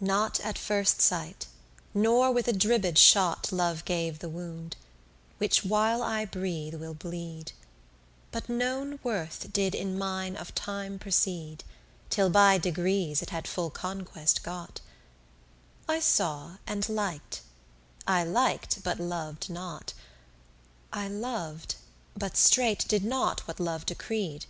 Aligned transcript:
2 0.00 0.04
Not 0.04 0.38
at 0.40 0.58
first 0.58 1.00
sight, 1.00 1.46
nor 1.94 2.30
with 2.30 2.46
a 2.46 2.52
dribbed 2.52 2.98
shot 2.98 3.50
Love 3.50 3.86
gave 3.86 4.18
the 4.18 4.28
wound, 4.28 4.76
which 5.38 5.64
while 5.64 6.02
I 6.02 6.26
breathe 6.26 6.74
will 6.74 6.92
bleed; 6.92 7.52
But 8.32 8.50
known 8.50 9.00
worth 9.02 9.50
did 9.50 9.74
in 9.74 9.96
mine 9.96 10.36
of 10.36 10.54
time 10.54 10.98
proceed, 10.98 11.64
Till 12.10 12.28
by 12.28 12.58
degrees 12.58 13.22
it 13.22 13.30
had 13.30 13.48
full 13.48 13.70
conquest 13.70 14.42
got: 14.42 14.82
I 15.88 16.00
saw 16.00 16.58
and 16.66 16.86
liked, 16.90 17.40
I 18.06 18.24
liked 18.24 18.82
but 18.84 19.00
loved 19.00 19.48
not; 19.48 19.94
I 20.92 21.08
lov'd, 21.08 21.76
but 22.14 22.36
straight 22.36 22.84
did 22.88 23.06
not 23.06 23.48
what 23.48 23.58
Love 23.58 23.86
decreed. 23.86 24.44